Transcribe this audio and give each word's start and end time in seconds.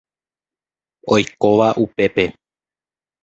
Oikóva 1.15 1.67
upépe. 1.85 2.25